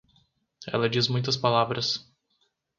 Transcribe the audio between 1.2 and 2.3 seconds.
palavras.